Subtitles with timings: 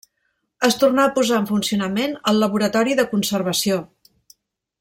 [0.67, 3.83] Es tornà a posar en funcionament el laboratori de conservació.